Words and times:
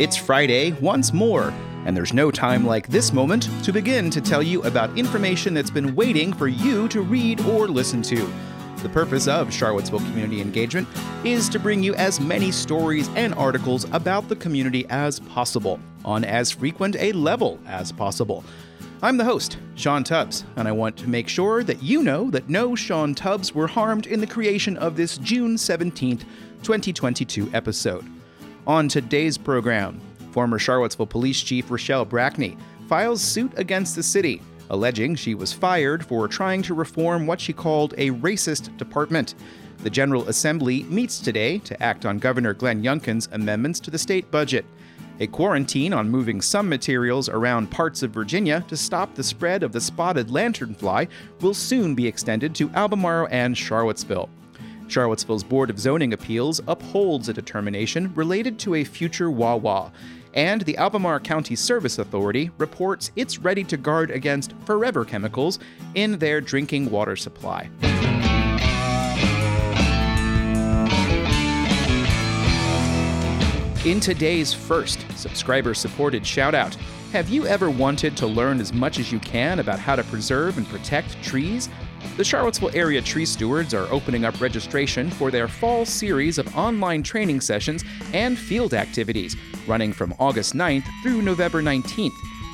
It's 0.00 0.16
Friday 0.16 0.72
once 0.80 1.12
more, 1.12 1.52
and 1.84 1.94
there's 1.94 2.14
no 2.14 2.30
time 2.30 2.64
like 2.64 2.88
this 2.88 3.12
moment 3.12 3.50
to 3.64 3.70
begin 3.70 4.08
to 4.08 4.22
tell 4.22 4.42
you 4.42 4.62
about 4.62 4.98
information 4.98 5.52
that's 5.52 5.68
been 5.68 5.94
waiting 5.94 6.32
for 6.32 6.48
you 6.48 6.88
to 6.88 7.02
read 7.02 7.38
or 7.42 7.68
listen 7.68 8.00
to. 8.04 8.32
The 8.76 8.88
purpose 8.88 9.28
of 9.28 9.52
Charlottesville 9.52 9.98
Community 9.98 10.40
Engagement 10.40 10.88
is 11.22 11.50
to 11.50 11.58
bring 11.58 11.82
you 11.82 11.94
as 11.96 12.18
many 12.18 12.50
stories 12.50 13.10
and 13.14 13.34
articles 13.34 13.84
about 13.92 14.26
the 14.30 14.36
community 14.36 14.86
as 14.88 15.20
possible, 15.20 15.78
on 16.02 16.24
as 16.24 16.50
frequent 16.50 16.96
a 16.98 17.12
level 17.12 17.58
as 17.66 17.92
possible. 17.92 18.42
I'm 19.02 19.18
the 19.18 19.24
host, 19.24 19.58
Sean 19.74 20.02
Tubbs, 20.02 20.46
and 20.56 20.66
I 20.66 20.72
want 20.72 20.96
to 20.96 21.10
make 21.10 21.28
sure 21.28 21.62
that 21.64 21.82
you 21.82 22.02
know 22.02 22.30
that 22.30 22.48
no 22.48 22.74
Sean 22.74 23.14
Tubbs 23.14 23.54
were 23.54 23.66
harmed 23.66 24.06
in 24.06 24.20
the 24.20 24.26
creation 24.26 24.78
of 24.78 24.96
this 24.96 25.18
June 25.18 25.56
17th, 25.56 26.24
2022 26.62 27.50
episode. 27.52 28.06
On 28.66 28.88
today's 28.88 29.38
program, 29.38 29.98
former 30.32 30.58
Charlottesville 30.58 31.06
Police 31.06 31.40
Chief 31.40 31.68
RaShall 31.70 32.06
Brackney 32.06 32.58
files 32.88 33.22
suit 33.22 33.52
against 33.56 33.96
the 33.96 34.02
city, 34.02 34.42
alleging 34.68 35.14
she 35.14 35.34
was 35.34 35.52
fired 35.52 36.04
for 36.04 36.28
trying 36.28 36.60
to 36.62 36.74
reform 36.74 37.26
what 37.26 37.40
she 37.40 37.54
called 37.54 37.94
a 37.96 38.10
racist 38.10 38.76
department. 38.76 39.34
The 39.78 39.88
General 39.88 40.28
Assembly 40.28 40.82
meets 40.84 41.20
today 41.20 41.58
to 41.60 41.82
act 41.82 42.04
on 42.04 42.18
Governor 42.18 42.52
Glenn 42.52 42.82
Youngkin's 42.82 43.30
amendments 43.32 43.80
to 43.80 43.90
the 43.90 43.98
state 43.98 44.30
budget. 44.30 44.66
A 45.20 45.26
quarantine 45.26 45.94
on 45.94 46.10
moving 46.10 46.42
some 46.42 46.68
materials 46.68 47.30
around 47.30 47.70
parts 47.70 48.02
of 48.02 48.10
Virginia 48.10 48.62
to 48.68 48.76
stop 48.76 49.14
the 49.14 49.24
spread 49.24 49.62
of 49.62 49.72
the 49.72 49.80
spotted 49.80 50.28
lanternfly 50.28 51.08
will 51.40 51.54
soon 51.54 51.94
be 51.94 52.06
extended 52.06 52.54
to 52.56 52.70
Albemarle 52.70 53.28
and 53.30 53.56
Charlottesville. 53.56 54.28
Charlottesville's 54.90 55.44
Board 55.44 55.70
of 55.70 55.78
Zoning 55.78 56.12
Appeals 56.12 56.60
upholds 56.66 57.28
a 57.28 57.32
determination 57.32 58.12
related 58.14 58.58
to 58.58 58.74
a 58.74 58.84
future 58.84 59.30
Wawa, 59.30 59.92
and 60.34 60.62
the 60.62 60.76
Albemarle 60.76 61.20
County 61.20 61.54
Service 61.54 61.98
Authority 61.98 62.50
reports 62.58 63.12
it's 63.14 63.38
ready 63.38 63.62
to 63.64 63.76
guard 63.76 64.10
against 64.10 64.52
forever 64.64 65.04
chemicals 65.04 65.60
in 65.94 66.18
their 66.18 66.40
drinking 66.40 66.90
water 66.90 67.14
supply. 67.14 67.70
In 73.84 73.98
today's 73.98 74.52
first 74.52 75.06
subscriber 75.16 75.72
supported 75.72 76.24
shoutout, 76.24 76.74
have 77.12 77.28
you 77.28 77.46
ever 77.46 77.70
wanted 77.70 78.16
to 78.18 78.26
learn 78.26 78.60
as 78.60 78.72
much 78.72 78.98
as 78.98 79.10
you 79.10 79.18
can 79.20 79.58
about 79.58 79.78
how 79.78 79.96
to 79.96 80.04
preserve 80.04 80.58
and 80.58 80.68
protect 80.68 81.20
trees? 81.22 81.68
The 82.16 82.24
Charlottesville 82.24 82.74
Area 82.74 83.00
Tree 83.00 83.24
Stewards 83.24 83.72
are 83.72 83.90
opening 83.92 84.24
up 84.24 84.40
registration 84.40 85.10
for 85.10 85.30
their 85.30 85.46
fall 85.48 85.84
series 85.84 86.38
of 86.38 86.56
online 86.56 87.02
training 87.02 87.40
sessions 87.40 87.84
and 88.12 88.38
field 88.38 88.74
activities, 88.74 89.36
running 89.66 89.92
from 89.92 90.14
August 90.18 90.54
9th 90.54 90.86
through 91.02 91.22
November 91.22 91.62
19th. 91.62 92.12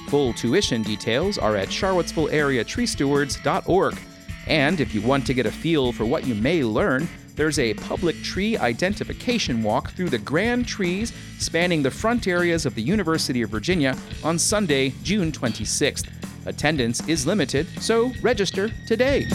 Full 0.09 0.33
tuition 0.35 0.83
details 0.83 1.39
are 1.39 1.57
at 1.57 1.69
charlottesvilleareatreestewards.org. 1.69 3.99
And 4.47 4.81
if 4.81 4.95
you 4.95 5.03
want 5.03 5.27
to 5.27 5.35
get 5.35 5.47
a 5.47 5.51
feel 5.51 5.91
for 5.93 6.05
what 6.05 6.25
you 6.27 6.37
may 6.37 6.63
learn, 6.63 7.09
there's 7.35 7.59
a 7.59 7.75
public 7.75 8.23
tree 8.23 8.57
identification 8.57 9.63
walk 9.63 9.91
through 9.91 10.09
the 10.11 10.19
grand 10.19 10.67
trees 10.67 11.13
spanning 11.39 11.83
the 11.83 11.91
front 11.91 12.27
areas 12.27 12.67
of 12.67 12.75
the 12.75 12.83
University 12.83 13.43
of 13.43 13.51
Virginia 13.51 13.97
on 14.25 14.39
Sunday, 14.39 14.95
June 15.03 15.31
26th. 15.33 16.07
Attendance 16.47 17.07
is 17.09 17.27
limited, 17.27 17.67
so 17.83 18.13
register 18.23 18.71
today. 18.87 19.27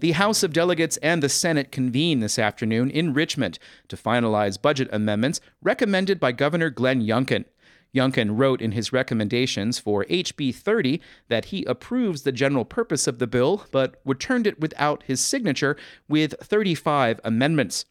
The 0.00 0.12
House 0.12 0.44
of 0.44 0.52
Delegates 0.52 0.96
and 0.98 1.22
the 1.22 1.28
Senate 1.28 1.72
convene 1.72 2.20
this 2.20 2.38
afternoon 2.38 2.88
in 2.88 3.14
Richmond 3.14 3.58
to 3.88 3.96
finalize 3.96 4.60
budget 4.60 4.88
amendments 4.92 5.40
recommended 5.60 6.20
by 6.20 6.30
Governor 6.30 6.70
Glenn 6.70 7.02
Youngkin. 7.02 7.46
Youngkin 7.92 8.38
wrote 8.38 8.62
in 8.62 8.72
his 8.72 8.92
recommendations 8.92 9.80
for 9.80 10.04
HB 10.04 10.54
30 10.54 11.00
that 11.28 11.46
he 11.46 11.64
approves 11.64 12.22
the 12.22 12.30
general 12.30 12.64
purpose 12.64 13.08
of 13.08 13.18
the 13.18 13.26
bill, 13.26 13.66
but 13.72 14.00
returned 14.04 14.46
it 14.46 14.60
without 14.60 15.02
his 15.04 15.20
signature 15.20 15.76
with 16.08 16.34
35 16.40 17.20
amendments. 17.24 17.84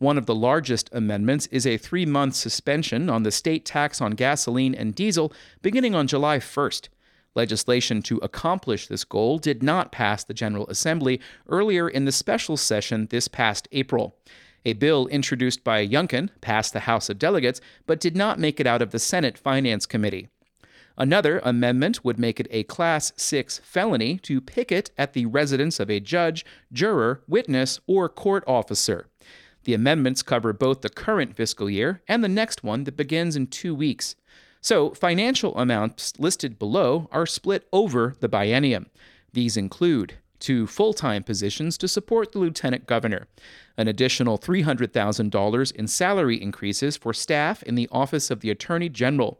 One 0.00 0.16
of 0.16 0.24
the 0.24 0.34
largest 0.34 0.88
amendments 0.94 1.46
is 1.48 1.66
a 1.66 1.76
three 1.76 2.06
month 2.06 2.34
suspension 2.34 3.10
on 3.10 3.22
the 3.22 3.30
state 3.30 3.66
tax 3.66 4.00
on 4.00 4.12
gasoline 4.12 4.74
and 4.74 4.94
diesel 4.94 5.30
beginning 5.60 5.94
on 5.94 6.06
July 6.06 6.38
1st. 6.38 6.88
Legislation 7.34 8.00
to 8.04 8.16
accomplish 8.22 8.86
this 8.86 9.04
goal 9.04 9.36
did 9.36 9.62
not 9.62 9.92
pass 9.92 10.24
the 10.24 10.32
General 10.32 10.66
Assembly 10.68 11.20
earlier 11.50 11.86
in 11.86 12.06
the 12.06 12.12
special 12.12 12.56
session 12.56 13.08
this 13.10 13.28
past 13.28 13.68
April. 13.72 14.16
A 14.64 14.72
bill 14.72 15.06
introduced 15.08 15.64
by 15.64 15.86
Youngkin 15.86 16.30
passed 16.40 16.72
the 16.72 16.80
House 16.80 17.10
of 17.10 17.18
Delegates 17.18 17.60
but 17.86 18.00
did 18.00 18.16
not 18.16 18.38
make 18.38 18.58
it 18.58 18.66
out 18.66 18.80
of 18.80 18.92
the 18.92 18.98
Senate 18.98 19.36
Finance 19.36 19.84
Committee. 19.84 20.30
Another 20.96 21.40
amendment 21.40 22.02
would 22.06 22.18
make 22.18 22.40
it 22.40 22.48
a 22.50 22.62
Class 22.62 23.12
6 23.16 23.58
felony 23.58 24.16
to 24.20 24.40
picket 24.40 24.92
at 24.96 25.12
the 25.12 25.26
residence 25.26 25.78
of 25.78 25.90
a 25.90 26.00
judge, 26.00 26.46
juror, 26.72 27.22
witness, 27.28 27.80
or 27.86 28.08
court 28.08 28.42
officer. 28.46 29.09
The 29.64 29.74
amendments 29.74 30.22
cover 30.22 30.52
both 30.52 30.80
the 30.80 30.88
current 30.88 31.36
fiscal 31.36 31.68
year 31.68 32.02
and 32.08 32.24
the 32.24 32.28
next 32.28 32.64
one 32.64 32.84
that 32.84 32.96
begins 32.96 33.36
in 33.36 33.46
two 33.46 33.74
weeks. 33.74 34.16
So, 34.60 34.90
financial 34.90 35.56
amounts 35.56 36.18
listed 36.18 36.58
below 36.58 37.08
are 37.12 37.26
split 37.26 37.66
over 37.72 38.14
the 38.20 38.28
biennium. 38.28 38.86
These 39.32 39.56
include 39.56 40.14
two 40.38 40.66
full 40.66 40.92
time 40.92 41.22
positions 41.22 41.78
to 41.78 41.88
support 41.88 42.32
the 42.32 42.38
lieutenant 42.38 42.86
governor, 42.86 43.28
an 43.76 43.88
additional 43.88 44.38
$300,000 44.38 45.72
in 45.72 45.86
salary 45.86 46.40
increases 46.40 46.96
for 46.96 47.12
staff 47.12 47.62
in 47.62 47.74
the 47.74 47.88
Office 47.92 48.30
of 48.30 48.40
the 48.40 48.50
Attorney 48.50 48.88
General, 48.88 49.38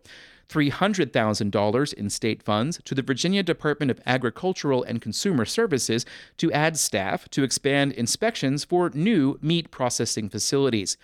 $300,000 0.50 1.94
in 1.94 2.11
state 2.11 2.43
funds 2.43 2.81
to 2.84 2.94
the 2.94 3.03
Virginia 3.03 3.43
Department 3.43 3.91
of 3.91 4.00
Agricultural 4.05 4.83
and 4.83 5.00
Consumer 5.00 5.44
Services 5.44 6.05
to 6.38 6.50
add 6.53 6.77
staff 6.77 7.28
to 7.31 7.43
expand 7.43 7.93
inspections 7.93 8.65
for 8.65 8.91
new 8.93 9.39
meat 9.41 9.71
processing 9.71 10.28
facilities, 10.28 10.97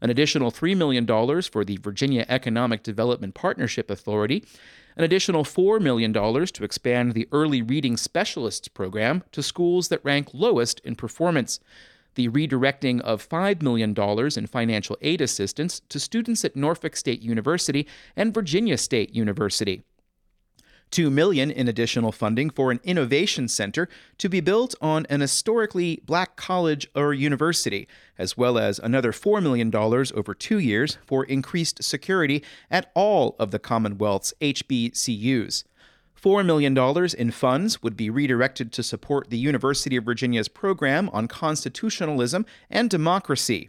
an 0.00 0.10
additional 0.10 0.50
$3 0.50 0.76
million 0.76 1.06
for 1.42 1.64
the 1.64 1.78
Virginia 1.78 2.24
Economic 2.28 2.82
Development 2.82 3.34
Partnership 3.34 3.90
Authority, 3.90 4.44
an 4.96 5.04
additional 5.04 5.44
$4 5.44 5.80
million 5.80 6.12
to 6.12 6.64
expand 6.64 7.12
the 7.12 7.28
Early 7.32 7.62
Reading 7.62 7.96
Specialists 7.96 8.68
program 8.68 9.24
to 9.32 9.42
schools 9.42 9.88
that 9.88 10.04
rank 10.04 10.28
lowest 10.32 10.80
in 10.80 10.96
performance, 10.96 11.60
the 12.14 12.28
redirecting 12.28 13.00
of 13.00 13.28
$5 13.28 13.62
million 13.62 13.94
in 14.36 14.46
financial 14.46 14.98
aid 15.00 15.20
assistance 15.20 15.80
to 15.88 16.00
students 16.00 16.44
at 16.44 16.56
Norfolk 16.56 16.96
State 16.96 17.22
University 17.22 17.86
and 18.16 18.34
Virginia 18.34 18.76
State 18.78 19.14
University. 19.14 19.82
2 20.90 21.10
million 21.10 21.50
in 21.50 21.68
additional 21.68 22.12
funding 22.12 22.50
for 22.50 22.70
an 22.70 22.78
innovation 22.84 23.48
center 23.48 23.88
to 24.18 24.28
be 24.28 24.40
built 24.40 24.74
on 24.80 25.06
an 25.06 25.22
historically 25.22 26.02
black 26.04 26.36
college 26.36 26.86
or 26.94 27.14
university, 27.14 27.88
as 28.18 28.36
well 28.36 28.58
as 28.58 28.78
another 28.78 29.10
$4 29.10 29.42
million 29.42 29.74
over 29.74 30.34
2 30.34 30.58
years 30.58 30.98
for 31.06 31.24
increased 31.24 31.82
security 31.82 32.44
at 32.70 32.92
all 32.94 33.34
of 33.38 33.50
the 33.50 33.58
Commonwealth's 33.58 34.34
HBCUs. 34.40 35.64
$4 36.22 36.46
million 36.46 36.78
in 37.18 37.30
funds 37.32 37.82
would 37.82 37.96
be 37.96 38.08
redirected 38.08 38.72
to 38.72 38.82
support 38.82 39.28
the 39.30 39.38
University 39.38 39.96
of 39.96 40.04
Virginia's 40.04 40.48
program 40.48 41.08
on 41.12 41.26
constitutionalism 41.26 42.46
and 42.70 42.88
democracy. 42.88 43.68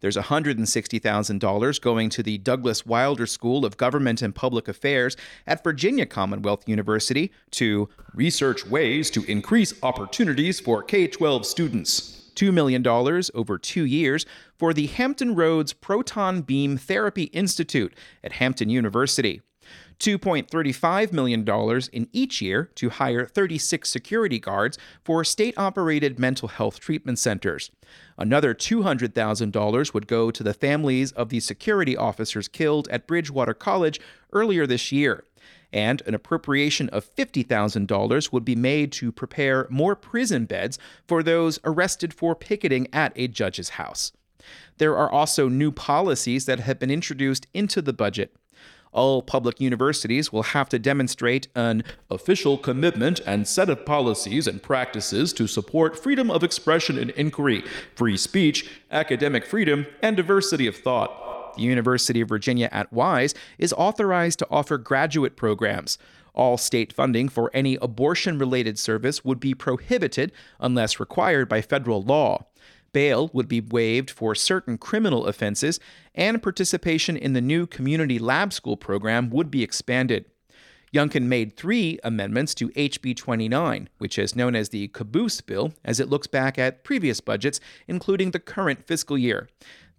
There's 0.00 0.16
$160,000 0.16 1.80
going 1.80 2.10
to 2.10 2.22
the 2.22 2.38
Douglas 2.38 2.84
Wilder 2.84 3.26
School 3.26 3.64
of 3.64 3.76
Government 3.76 4.20
and 4.20 4.34
Public 4.34 4.66
Affairs 4.66 5.16
at 5.46 5.62
Virginia 5.62 6.04
Commonwealth 6.04 6.68
University 6.68 7.30
to 7.52 7.88
research 8.14 8.66
ways 8.66 9.10
to 9.10 9.24
increase 9.30 9.72
opportunities 9.82 10.58
for 10.58 10.82
K 10.82 11.06
12 11.06 11.46
students. 11.46 12.30
$2 12.34 12.52
million 12.52 12.86
over 13.34 13.58
two 13.58 13.84
years 13.84 14.26
for 14.58 14.72
the 14.72 14.86
Hampton 14.86 15.34
Roads 15.34 15.72
Proton 15.72 16.42
Beam 16.42 16.78
Therapy 16.78 17.24
Institute 17.24 17.94
at 18.24 18.32
Hampton 18.32 18.70
University. 18.70 19.42
$2.35 20.02 21.12
million 21.12 21.48
in 21.92 22.08
each 22.12 22.42
year 22.42 22.70
to 22.74 22.90
hire 22.90 23.24
36 23.24 23.88
security 23.88 24.40
guards 24.40 24.76
for 25.04 25.22
state 25.22 25.54
operated 25.56 26.18
mental 26.18 26.48
health 26.48 26.80
treatment 26.80 27.20
centers. 27.20 27.70
Another 28.18 28.52
$200,000 28.52 29.94
would 29.94 30.08
go 30.08 30.32
to 30.32 30.42
the 30.42 30.54
families 30.54 31.12
of 31.12 31.28
the 31.28 31.38
security 31.38 31.96
officers 31.96 32.48
killed 32.48 32.88
at 32.88 33.06
Bridgewater 33.06 33.54
College 33.54 34.00
earlier 34.32 34.66
this 34.66 34.90
year. 34.90 35.24
And 35.72 36.02
an 36.04 36.14
appropriation 36.14 36.88
of 36.88 37.08
$50,000 37.14 38.32
would 38.32 38.44
be 38.44 38.56
made 38.56 38.90
to 38.92 39.12
prepare 39.12 39.68
more 39.70 39.94
prison 39.94 40.46
beds 40.46 40.80
for 41.06 41.22
those 41.22 41.60
arrested 41.64 42.12
for 42.12 42.34
picketing 42.34 42.88
at 42.92 43.12
a 43.14 43.28
judge's 43.28 43.70
house. 43.70 44.12
There 44.78 44.96
are 44.96 45.10
also 45.10 45.48
new 45.48 45.70
policies 45.70 46.46
that 46.46 46.58
have 46.60 46.80
been 46.80 46.90
introduced 46.90 47.46
into 47.54 47.80
the 47.80 47.92
budget 47.92 48.34
All 48.92 49.22
public 49.22 49.58
universities 49.58 50.30
will 50.30 50.42
have 50.42 50.68
to 50.68 50.78
demonstrate 50.78 51.48
an 51.54 51.82
official 52.10 52.58
commitment 52.58 53.20
and 53.26 53.48
set 53.48 53.70
of 53.70 53.86
policies 53.86 54.46
and 54.46 54.62
practices 54.62 55.32
to 55.32 55.46
support 55.46 55.98
freedom 55.98 56.30
of 56.30 56.44
expression 56.44 56.98
and 56.98 57.10
inquiry, 57.12 57.64
free 57.94 58.18
speech, 58.18 58.70
academic 58.90 59.46
freedom, 59.46 59.86
and 60.02 60.16
diversity 60.16 60.66
of 60.66 60.76
thought. 60.76 61.56
The 61.56 61.62
University 61.62 62.20
of 62.20 62.28
Virginia 62.28 62.68
at 62.70 62.92
Wise 62.92 63.34
is 63.58 63.72
authorized 63.74 64.38
to 64.40 64.48
offer 64.50 64.76
graduate 64.76 65.36
programs. 65.36 65.96
All 66.34 66.56
state 66.56 66.92
funding 66.92 67.28
for 67.28 67.50
any 67.54 67.76
abortion 67.80 68.38
related 68.38 68.78
service 68.78 69.24
would 69.24 69.40
be 69.40 69.54
prohibited 69.54 70.32
unless 70.60 71.00
required 71.00 71.48
by 71.48 71.60
federal 71.60 72.02
law. 72.02 72.46
Bail 72.92 73.30
would 73.32 73.48
be 73.48 73.60
waived 73.60 74.10
for 74.10 74.34
certain 74.34 74.78
criminal 74.78 75.26
offenses, 75.26 75.80
and 76.14 76.42
participation 76.42 77.16
in 77.16 77.32
the 77.32 77.40
new 77.40 77.66
community 77.66 78.18
lab 78.18 78.52
school 78.52 78.76
program 78.76 79.30
would 79.30 79.50
be 79.50 79.62
expanded. 79.62 80.26
Youngkin 80.92 81.22
made 81.22 81.56
three 81.56 81.98
amendments 82.04 82.54
to 82.54 82.68
HB 82.70 83.16
29, 83.16 83.88
which 83.96 84.18
is 84.18 84.36
known 84.36 84.54
as 84.54 84.68
the 84.68 84.88
Caboose 84.88 85.40
Bill, 85.40 85.72
as 85.82 85.98
it 85.98 86.10
looks 86.10 86.26
back 86.26 86.58
at 86.58 86.84
previous 86.84 87.20
budgets, 87.20 87.60
including 87.88 88.32
the 88.32 88.38
current 88.38 88.86
fiscal 88.86 89.16
year. 89.16 89.48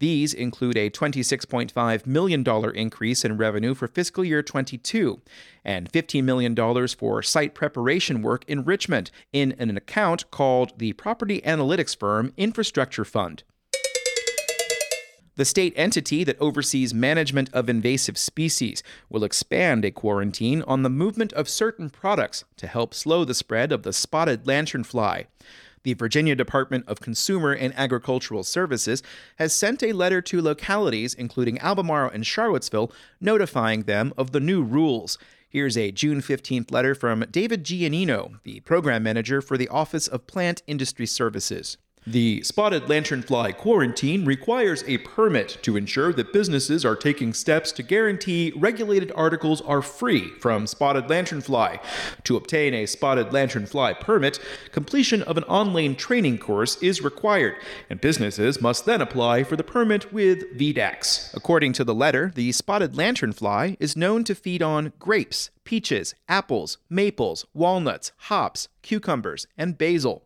These 0.04 0.34
include 0.34 0.76
a 0.76 0.90
$26.5 0.90 2.06
million 2.06 2.46
increase 2.76 3.24
in 3.24 3.38
revenue 3.38 3.74
for 3.74 3.88
fiscal 3.88 4.26
year 4.26 4.44
22 4.44 5.22
and 5.64 5.90
$15 5.90 6.26
million 6.26 6.88
for 6.90 7.24
site 7.24 7.56
preparation 7.56 8.22
work 8.22 8.44
in 8.46 8.66
Richmond 8.66 9.12
in 9.32 9.54
an 9.60 9.78
account 9.78 10.30
called 10.30 10.74
the 10.78 10.92
Property 10.92 11.40
Analytics 11.46 11.98
Firm 11.98 12.34
Infrastructure 12.36 13.06
Fund. 13.06 13.44
The 15.38 15.46
state 15.46 15.72
entity 15.78 16.26
that 16.26 16.42
oversees 16.42 16.94
management 16.94 17.50
of 17.54 17.70
invasive 17.70 18.18
species 18.18 18.84
will 19.10 19.24
expand 19.24 19.86
a 19.86 19.92
quarantine 19.92 20.64
on 20.64 20.84
the 20.84 20.90
movement 20.90 21.32
of 21.32 21.48
certain 21.48 21.90
products 21.90 22.44
to 22.58 22.68
help 22.68 22.94
slow 22.94 23.24
the 23.24 23.34
spread 23.34 23.72
of 23.72 23.84
the 23.84 23.94
spotted 23.94 24.44
lanternfly. 24.44 25.28
The 25.84 25.94
Virginia 25.94 26.34
Department 26.34 26.86
of 26.88 27.02
Consumer 27.02 27.52
and 27.52 27.74
Agricultural 27.78 28.44
Services 28.44 29.04
has 29.36 29.54
sent 29.54 29.84
a 29.84 29.92
letter 29.92 30.22
to 30.22 30.42
localities, 30.42 31.14
including 31.14 31.60
Albemarle 31.60 32.10
and 32.10 32.26
Charlottesville, 32.26 32.92
notifying 33.20 33.84
them 33.84 34.14
of 34.18 34.32
the 34.32 34.40
new 34.40 34.64
rules. 34.64 35.18
Here's 35.50 35.78
a 35.78 35.92
June 35.92 36.22
15th 36.22 36.72
letter 36.72 36.96
from 36.96 37.26
David 37.30 37.64
Giannino, 37.64 38.40
the 38.44 38.62
program 38.62 39.04
manager 39.04 39.42
for 39.42 39.58
the 39.58 39.68
Office 39.68 40.08
of 40.08 40.26
Plant 40.26 40.64
Industry 40.68 41.06
Services. 41.06 41.78
The 42.06 42.44
spotted 42.44 42.84
lanternfly 42.84 43.56
quarantine 43.56 44.26
requires 44.26 44.84
a 44.88 44.98
permit 44.98 45.58
to 45.62 45.78
ensure 45.78 46.12
that 46.14 46.34
businesses 46.34 46.84
are 46.84 46.98
taking 46.98 47.34
steps 47.34 47.72
to 47.74 47.84
guarantee 47.84 48.52
regulated 48.58 49.14
articles 49.16 49.62
are 49.62 49.82
free 49.82 50.28
from 50.40 50.68
spotted 50.68 51.06
lanternfly. 51.06 51.80
To 52.26 52.36
obtain 52.36 52.74
a 52.74 52.88
spotted 52.88 53.28
lanternfly 53.28 54.02
permit, 54.02 54.40
completion 54.74 55.22
of 55.24 55.38
an 55.38 55.46
online 55.46 55.96
training 55.96 56.40
course 56.40 56.76
is 56.84 57.02
required, 57.02 57.56
and 57.90 58.02
businesses 58.02 58.62
must 58.62 58.86
then 58.86 59.00
apply 59.00 59.46
for 59.46 59.56
the 59.56 59.64
permit 59.64 60.12
with 60.12 60.58
VDACS. 60.58 61.34
According 61.34 61.72
to 61.74 61.86
the 61.86 61.96
letter, 61.96 62.34
the 62.36 62.52
spotted 62.52 62.94
lanternfly 62.94 63.78
is 63.80 63.96
known 63.96 64.26
to 64.26 64.36
feed 64.36 64.62
on 64.62 64.92
grapes, 65.00 65.52
peaches, 65.64 66.16
apples, 66.28 66.80
maples, 66.90 67.46
walnuts, 67.54 68.12
hops, 68.18 68.68
cucumbers, 68.82 69.48
and 69.58 69.78
basil. 69.78 70.24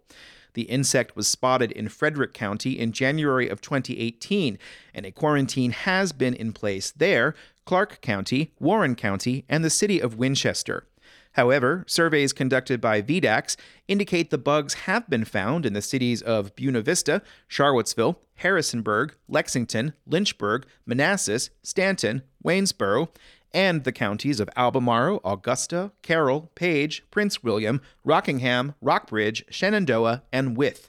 The 0.57 0.63
insect 0.63 1.15
was 1.15 1.27
spotted 1.27 1.71
in 1.71 1.87
Frederick 1.87 2.33
County 2.33 2.79
in 2.79 2.91
January 2.91 3.47
of 3.47 3.61
2018, 3.61 4.57
and 4.91 5.05
a 5.05 5.11
quarantine 5.11 5.69
has 5.69 6.11
been 6.11 6.33
in 6.33 6.51
place 6.51 6.89
there, 6.89 7.35
Clarke 7.65 8.01
County, 8.01 8.53
Warren 8.59 8.95
County, 8.95 9.45
and 9.47 9.63
the 9.63 9.69
city 9.69 9.99
of 9.99 10.17
Winchester. 10.17 10.87
However, 11.33 11.83
surveys 11.85 12.33
conducted 12.33 12.81
by 12.81 13.03
VDACS 13.03 13.55
indicate 13.87 14.31
the 14.31 14.39
bugs 14.39 14.73
have 14.73 15.07
been 15.07 15.25
found 15.25 15.63
in 15.63 15.73
the 15.73 15.81
cities 15.83 16.23
of 16.23 16.55
Buena 16.55 16.81
Vista, 16.81 17.21
Charlottesville, 17.47 18.19
Harrisonburg, 18.37 19.13
Lexington, 19.27 19.93
Lynchburg, 20.07 20.65
Manassas, 20.87 21.51
Staunton, 21.61 22.23
Waynesboro, 22.43 23.09
and 23.53 23.83
the 23.83 23.91
counties 23.91 24.39
of 24.39 24.49
Albemarle, 24.55 25.21
Augusta, 25.23 25.91
Carroll, 26.01 26.51
Page, 26.55 27.03
Prince 27.11 27.43
William, 27.43 27.81
Rockingham, 28.03 28.75
Rockbridge, 28.81 29.43
Shenandoah, 29.49 30.23
and 30.31 30.55
Wythe. 30.57 30.85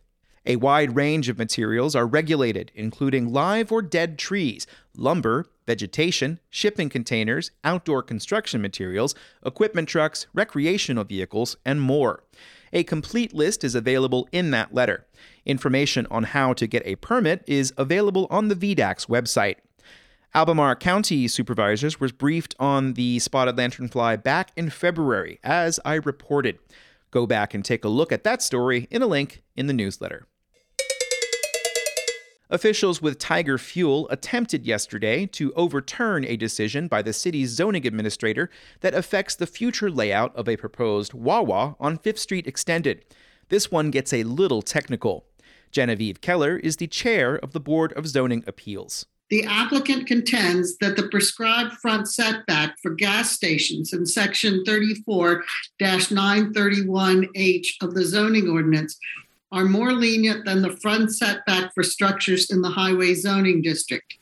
A 0.46 0.56
wide 0.56 0.96
range 0.96 1.28
of 1.28 1.37
materials 1.37 1.94
are 1.94 2.06
regulated, 2.06 2.72
including 2.75 3.32
live 3.32 3.70
or 3.70 3.82
dead 3.82 4.19
trees, 4.19 4.66
lumber, 4.96 5.46
vegetation, 5.66 6.40
shipping 6.49 6.88
containers, 6.88 7.50
outdoor 7.64 8.02
construction 8.02 8.62
materials, 8.62 9.14
equipment 9.44 9.88
trucks, 9.88 10.26
recreational 10.32 11.05
vehicles, 11.05 11.58
and 11.66 11.82
more. 11.82 12.25
A 12.72 12.82
complete 12.82 13.34
list 13.34 13.62
is 13.62 13.75
available 13.75 14.26
in 14.32 14.50
that 14.52 14.72
letter. 14.72 15.06
Information 15.44 16.06
on 16.10 16.25
how 16.25 16.55
to 16.55 16.66
get 16.66 16.82
a 16.87 16.96
permit 16.96 17.44
is 17.46 17.75
available 17.76 18.26
on 18.31 18.49
the 18.49 18.56
VDACS 18.56 19.06
website. 19.06 19.56
Albemarle 20.34 20.76
County 20.76 21.26
supervisors 21.26 21.98
was 21.98 22.12
briefed 22.12 22.54
on 22.60 22.92
the 22.94 23.19
spotted 23.19 23.56
lanternfly 23.56 24.22
back 24.22 24.52
in 24.56 24.69
February, 24.69 25.40
as 25.42 25.80
I 25.86 25.94
reported. 25.94 26.58
Go 27.10 27.26
back 27.26 27.54
and 27.54 27.64
take 27.64 27.84
a 27.84 27.88
look 27.88 28.12
at 28.12 28.25
that 28.25 28.42
story 28.42 28.86
in 28.90 29.00
a 29.00 29.06
link 29.06 29.42
in 29.56 29.66
the 29.66 29.72
newsletter. 29.72 30.26
Officials 32.50 33.00
with 33.00 33.19
Tiger 33.19 33.58
Fuel 33.58 34.06
attempted 34.10 34.66
yesterday 34.66 35.26
to 35.26 35.52
overturn 35.54 36.25
a 36.25 36.36
decision 36.36 36.88
by 36.88 37.02
the 37.02 37.12
city's 37.12 37.50
zoning 37.50 37.86
administrator 37.86 38.50
that 38.81 38.94
affects 38.94 39.34
the 39.34 39.46
future 39.46 39.90
layout 39.90 40.34
of 40.36 40.48
a 40.48 40.56
proposed 40.56 41.14
Wawa 41.14 41.76
on 41.81 41.98
5th 41.98 42.19
Street 42.19 42.46
Extended. 42.46 43.04
This 43.48 43.70
one 43.70 43.90
gets 43.90 44.12
a 44.12 44.24
little 44.24 44.62
technical. 44.62 45.26
Genevieve 45.70 46.20
Keller 46.20 46.56
is 46.56 46.76
the 46.76 46.86
chair 46.86 47.36
of 47.36 47.52
the 47.52 47.60
Board 47.60 47.92
of 47.94 48.06
Zoning 48.06 48.44
Appeals. 48.46 49.06
The 49.30 49.44
applicant 49.44 50.06
contends 50.06 50.78
that 50.78 50.96
the 50.96 51.08
prescribed 51.08 51.75
front 51.75 52.08
setback 52.08 52.78
for 52.80 52.94
gas 52.94 53.32
stations 53.32 53.92
in 53.92 54.06
section 54.06 54.64
34 54.64 55.44
931H 55.80 57.66
of 57.82 57.94
the 57.94 58.06
zoning 58.06 58.48
ordinance 58.48 58.98
are 59.52 59.66
more 59.66 59.92
lenient 59.92 60.46
than 60.46 60.62
the 60.62 60.76
front 60.78 61.14
setback 61.14 61.75
for 61.75 61.82
structures 61.82 62.50
in 62.50 62.62
the 62.62 62.70
highway 62.70 63.12
zoning 63.14 63.60
district. 63.60 64.14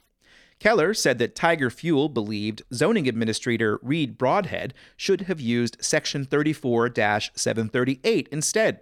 Keller 0.58 0.94
said 0.94 1.18
that 1.18 1.36
Tiger 1.36 1.70
Fuel 1.70 2.08
believed 2.08 2.62
zoning 2.72 3.06
administrator 3.06 3.78
Read 3.82 4.18
Brodhead 4.18 4.72
should 4.96 5.22
have 5.22 5.40
used 5.40 5.76
section 5.80 6.24
34 6.24 6.92
738 6.96 8.28
instead. 8.32 8.80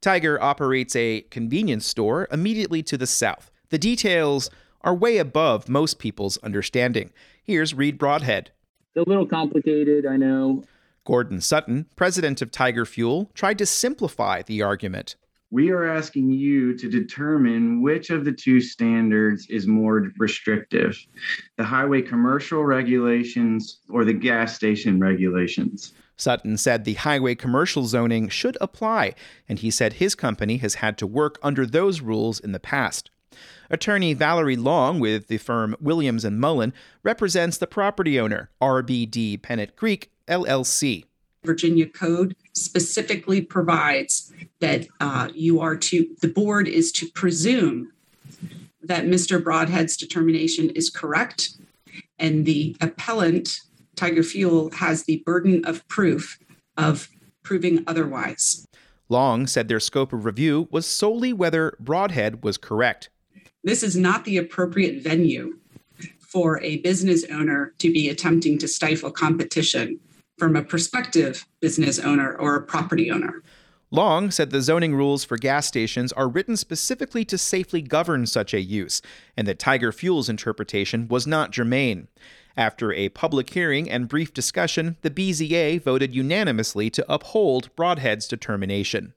Tiger 0.00 0.40
operates 0.40 0.94
a 0.94 1.22
convenience 1.22 1.84
store 1.84 2.28
immediately 2.30 2.82
to 2.84 2.96
the 2.96 3.06
south. 3.06 3.50
The 3.70 3.78
details 3.78 4.48
are 4.88 4.94
way 4.94 5.18
above 5.18 5.68
most 5.68 5.98
people's 5.98 6.38
understanding. 6.38 7.10
Here's 7.44 7.74
Read 7.74 7.98
Brodhead. 7.98 8.46
It's 8.94 9.06
a 9.06 9.06
little 9.06 9.26
complicated, 9.26 10.06
I 10.06 10.16
know. 10.16 10.64
Gordon 11.04 11.42
Sutton, 11.42 11.84
president 11.94 12.40
of 12.40 12.50
Tiger 12.50 12.86
Fuel, 12.86 13.30
tried 13.34 13.58
to 13.58 13.66
simplify 13.66 14.40
the 14.40 14.62
argument. 14.62 15.16
We 15.50 15.68
are 15.72 15.84
asking 15.84 16.30
you 16.30 16.74
to 16.78 16.88
determine 16.88 17.82
which 17.82 18.08
of 18.08 18.24
the 18.24 18.32
two 18.32 18.62
standards 18.62 19.46
is 19.50 19.66
more 19.66 20.10
restrictive 20.16 20.96
the 21.58 21.64
highway 21.64 22.00
commercial 22.00 22.64
regulations 22.64 23.80
or 23.90 24.06
the 24.06 24.14
gas 24.14 24.54
station 24.54 24.98
regulations. 25.00 25.92
Sutton 26.16 26.56
said 26.56 26.84
the 26.84 26.94
highway 26.94 27.34
commercial 27.34 27.84
zoning 27.84 28.30
should 28.30 28.56
apply, 28.58 29.14
and 29.46 29.58
he 29.58 29.70
said 29.70 29.94
his 29.94 30.14
company 30.14 30.56
has 30.56 30.76
had 30.76 30.96
to 30.96 31.06
work 31.06 31.38
under 31.42 31.66
those 31.66 32.00
rules 32.00 32.40
in 32.40 32.52
the 32.52 32.58
past. 32.58 33.10
Attorney 33.70 34.14
Valerie 34.14 34.56
Long 34.56 35.00
with 35.00 35.28
the 35.28 35.38
firm 35.38 35.76
Williams 35.80 36.24
and 36.24 36.40
Mullen 36.40 36.72
represents 37.02 37.58
the 37.58 37.66
property 37.66 38.18
owner, 38.18 38.50
RBD 38.60 39.42
Pennant 39.42 39.76
Creek 39.76 40.10
LLC. 40.26 41.04
Virginia 41.44 41.86
code 41.86 42.34
specifically 42.52 43.40
provides 43.40 44.32
that 44.60 44.86
uh, 45.00 45.28
you 45.34 45.60
are 45.60 45.76
to, 45.76 46.06
the 46.20 46.28
board 46.28 46.66
is 46.66 46.90
to 46.92 47.06
presume 47.10 47.92
that 48.82 49.04
Mr. 49.04 49.42
Brodhead's 49.42 49.96
determination 49.96 50.70
is 50.70 50.90
correct, 50.90 51.50
and 52.18 52.44
the 52.46 52.74
appellant, 52.80 53.60
Tiger 53.96 54.22
Fuel, 54.22 54.70
has 54.70 55.04
the 55.04 55.22
burden 55.24 55.64
of 55.64 55.86
proof 55.88 56.38
of 56.76 57.08
proving 57.42 57.84
otherwise. 57.86 58.66
Long 59.08 59.46
said 59.46 59.68
their 59.68 59.80
scope 59.80 60.12
of 60.12 60.24
review 60.24 60.68
was 60.70 60.86
solely 60.86 61.32
whether 61.32 61.76
Broadhead 61.80 62.42
was 62.42 62.58
correct. 62.58 63.10
This 63.64 63.82
is 63.82 63.96
not 63.96 64.24
the 64.24 64.36
appropriate 64.36 65.02
venue 65.02 65.58
for 66.20 66.60
a 66.62 66.78
business 66.78 67.24
owner 67.30 67.74
to 67.78 67.92
be 67.92 68.08
attempting 68.08 68.58
to 68.58 68.68
stifle 68.68 69.10
competition 69.10 69.98
from 70.38 70.54
a 70.54 70.62
prospective 70.62 71.46
business 71.60 71.98
owner 71.98 72.36
or 72.36 72.54
a 72.54 72.62
property 72.62 73.10
owner. 73.10 73.42
Long 73.90 74.30
said 74.30 74.50
the 74.50 74.60
zoning 74.60 74.94
rules 74.94 75.24
for 75.24 75.38
gas 75.38 75.66
stations 75.66 76.12
are 76.12 76.28
written 76.28 76.56
specifically 76.56 77.24
to 77.24 77.38
safely 77.38 77.80
govern 77.80 78.26
such 78.26 78.52
a 78.52 78.60
use, 78.60 79.00
and 79.36 79.48
that 79.48 79.58
Tiger 79.58 79.92
Fuel's 79.92 80.28
interpretation 80.28 81.08
was 81.08 81.26
not 81.26 81.52
germane. 81.52 82.08
After 82.54 82.92
a 82.92 83.08
public 83.08 83.50
hearing 83.50 83.90
and 83.90 84.08
brief 84.08 84.34
discussion, 84.34 84.96
the 85.00 85.10
BZA 85.10 85.82
voted 85.82 86.14
unanimously 86.14 86.90
to 86.90 87.12
uphold 87.12 87.74
Brodhead's 87.76 88.28
determination. 88.28 89.14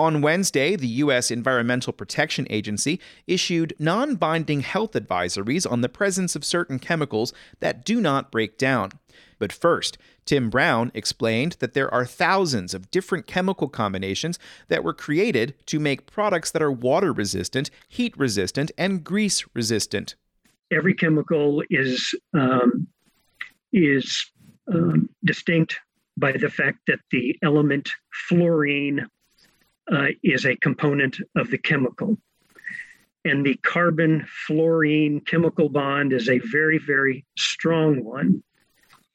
On 0.00 0.22
Wednesday, 0.22 0.76
the 0.76 0.88
U.S. 1.04 1.30
Environmental 1.30 1.92
Protection 1.92 2.46
Agency 2.48 2.98
issued 3.26 3.74
non 3.78 4.14
binding 4.14 4.60
health 4.60 4.92
advisories 4.92 5.70
on 5.70 5.82
the 5.82 5.90
presence 5.90 6.34
of 6.34 6.42
certain 6.42 6.78
chemicals 6.78 7.34
that 7.58 7.84
do 7.84 8.00
not 8.00 8.30
break 8.30 8.56
down. 8.56 8.92
But 9.38 9.52
first, 9.52 9.98
Tim 10.24 10.48
Brown 10.48 10.90
explained 10.94 11.58
that 11.60 11.74
there 11.74 11.92
are 11.92 12.06
thousands 12.06 12.72
of 12.72 12.90
different 12.90 13.26
chemical 13.26 13.68
combinations 13.68 14.38
that 14.68 14.82
were 14.82 14.94
created 14.94 15.52
to 15.66 15.78
make 15.78 16.10
products 16.10 16.50
that 16.52 16.62
are 16.62 16.72
water 16.72 17.12
resistant, 17.12 17.70
heat 17.86 18.16
resistant, 18.16 18.70
and 18.78 19.04
grease 19.04 19.44
resistant. 19.52 20.14
Every 20.72 20.94
chemical 20.94 21.62
is 21.68 22.14
um, 22.32 22.86
is 23.70 24.32
um, 24.72 25.10
distinct 25.26 25.78
by 26.16 26.32
the 26.32 26.48
fact 26.48 26.78
that 26.86 27.00
the 27.10 27.36
element 27.42 27.90
fluorine 28.10 29.06
uh, 29.92 30.08
is 30.22 30.46
a 30.46 30.56
component 30.56 31.18
of 31.36 31.50
the 31.50 31.58
chemical. 31.58 32.16
And 33.24 33.44
the 33.44 33.56
carbon 33.56 34.26
fluorine 34.46 35.20
chemical 35.20 35.68
bond 35.68 36.12
is 36.12 36.28
a 36.28 36.38
very, 36.38 36.78
very 36.78 37.24
strong 37.36 38.02
one. 38.02 38.42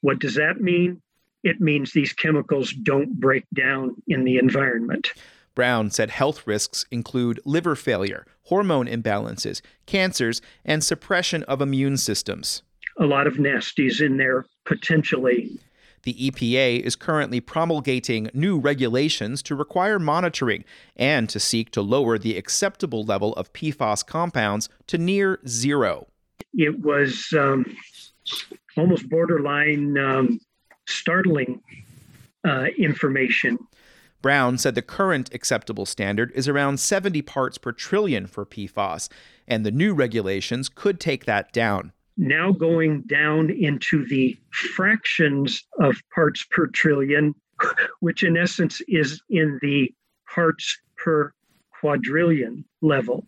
What 0.02 0.20
does 0.20 0.36
that 0.36 0.62
mean? 0.62 1.02
It 1.44 1.62
means 1.62 1.92
these 1.92 2.14
chemicals 2.14 2.72
don't 2.72 3.20
break 3.20 3.46
down 3.54 3.96
in 4.08 4.24
the 4.24 4.38
environment. 4.38 5.14
Brown 5.56 5.90
said 5.90 6.10
health 6.10 6.46
risks 6.46 6.86
include 6.92 7.40
liver 7.46 7.76
failure, 7.76 8.26
hormone 8.44 8.88
imbalances, 8.88 9.62
cancers, 9.86 10.42
and 10.66 10.84
suppression 10.84 11.44
of 11.44 11.62
immune 11.62 11.98
systems. 11.98 12.62
A 13.00 13.06
lot 13.06 13.28
of 13.28 13.36
nasties 13.36 14.02
in 14.06 14.18
there 14.18 14.46
potentially. 14.66 15.58
The 16.06 16.14
EPA 16.14 16.82
is 16.82 16.96
currently 16.96 17.42
promulgating 17.42 18.30
new 18.32 18.60
regulations 18.60 19.42
to 19.42 19.56
require 19.56 19.98
monitoring 19.98 20.64
and 20.96 21.28
to 21.30 21.40
seek 21.40 21.72
to 21.72 21.82
lower 21.82 22.20
the 22.20 22.38
acceptable 22.38 23.04
level 23.04 23.34
of 23.34 23.52
PFAS 23.54 24.06
compounds 24.06 24.70
to 24.86 25.00
near 25.00 25.40
zero. 25.48 26.08
It 26.54 26.80
was 26.80 27.34
um, 27.36 27.66
almost 28.78 29.10
borderline 29.10 29.98
um, 29.98 30.40
startling 30.86 31.62
uh, 32.48 32.66
information. 32.78 33.58
Brown 34.22 34.60
said 34.60 34.76
the 34.76 34.84
current 34.84 35.34
acceptable 35.34 35.88
standard 35.88 36.32
is 36.36 36.48
around 36.48 36.80
70 36.80 37.24
parts 37.24 37.58
per 37.58 37.72
trillion 37.72 38.28
for 38.28 38.46
PFAS, 38.46 39.10
and 39.48 39.66
the 39.66 39.72
new 39.72 39.96
regulations 39.96 40.70
could 40.70 41.00
take 41.00 41.26
that 41.26 41.52
down 41.52 41.94
now 42.18 42.52
going 42.52 43.02
down 43.04 43.50
into 43.50 44.06
the 44.08 44.38
fractions 44.52 45.64
of 45.80 45.96
parts 46.14 46.46
per 46.50 46.68
trillion, 46.68 47.36
which 48.00 48.24
in 48.24 48.38
essence 48.38 48.82
is 48.88 49.22
in 49.30 49.60
the 49.62 49.94
parts 50.34 50.78
per 50.98 51.34
quadrillion 51.80 52.66
level. 52.82 53.28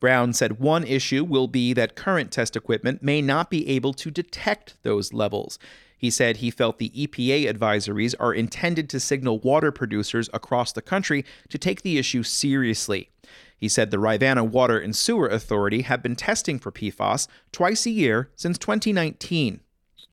Brown 0.00 0.32
said 0.32 0.58
one 0.58 0.84
issue 0.84 1.24
will 1.24 1.48
be 1.48 1.72
that 1.72 1.96
current 1.96 2.30
test 2.30 2.56
equipment 2.56 3.02
may 3.02 3.22
not 3.22 3.50
be 3.50 3.66
able 3.68 3.94
to 3.94 4.10
detect 4.10 4.76
those 4.82 5.12
levels. 5.12 5.58
He 5.96 6.10
said 6.10 6.36
he 6.36 6.50
felt 6.50 6.78
the 6.78 6.90
EPA 6.90 7.50
advisories 7.50 8.14
are 8.20 8.34
intended 8.34 8.90
to 8.90 9.00
signal 9.00 9.38
water 9.38 9.72
producers 9.72 10.28
across 10.34 10.72
the 10.72 10.82
country 10.82 11.24
to 11.48 11.56
take 11.56 11.80
the 11.80 11.96
issue 11.96 12.22
seriously. 12.22 13.08
He 13.56 13.68
said 13.68 13.90
the 13.90 13.98
Rivanna 13.98 14.44
Water 14.44 14.78
and 14.78 14.94
Sewer 14.94 15.28
Authority 15.28 15.82
have 15.82 16.02
been 16.02 16.16
testing 16.16 16.58
for 16.58 16.72
PFAS 16.72 17.28
twice 17.52 17.86
a 17.86 17.90
year 17.90 18.30
since 18.36 18.58
2019. 18.58 19.60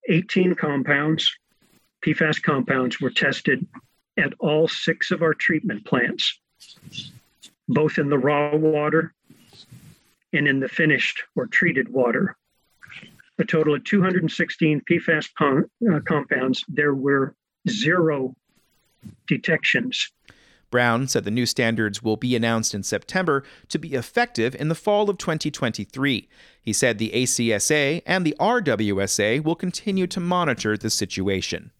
18 0.10 0.55
compounds, 0.55 1.29
PFAS 2.05 2.41
compounds, 2.41 3.00
were 3.00 3.10
tested 3.10 3.65
at 4.17 4.33
all 4.39 4.67
six 4.67 5.12
of 5.12 5.21
our 5.21 5.33
treatment 5.33 5.86
plants, 5.86 6.39
both 7.67 7.98
in 7.98 8.10
the 8.10 8.17
raw 8.17 8.55
water 8.55 9.13
and 10.33 10.48
in 10.48 10.60
the 10.60 10.69
finished 10.69 11.24
or 11.36 11.48
treated 11.48 11.89
water. 11.89 12.36
A 13.39 13.45
total 13.45 13.75
of 13.75 13.83
216 13.83 14.81
PFAS 14.89 15.29
uh, 15.39 16.00
compounds. 16.01 16.63
There 16.67 16.93
were 16.93 17.36
zero 17.67 18.36
detections 19.27 20.12
Brown 20.71 21.07
said 21.07 21.25
the 21.25 21.31
new 21.31 21.45
standards 21.45 22.01
will 22.01 22.17
be 22.17 22.35
announced 22.35 22.73
in 22.73 22.81
September 22.81 23.43
to 23.69 23.77
be 23.77 23.93
effective 23.93 24.55
in 24.55 24.69
the 24.69 24.75
fall 24.75 25.09
of 25.09 25.17
2023. 25.17 26.27
He 26.61 26.73
said 26.73 26.97
the 26.97 27.11
ACSA 27.13 28.01
and 28.05 28.25
the 28.25 28.35
RWSA 28.39 29.43
will 29.43 29.55
continue 29.55 30.07
to 30.07 30.19
monitor 30.19 30.77
the 30.77 30.89
situation. 30.89 31.71